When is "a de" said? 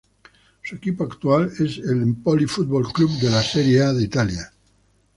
3.83-4.01